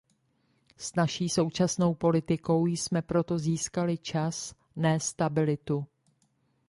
[0.77, 5.87] S naší současnou politikou jsme proto získali čas, ne stabilitu.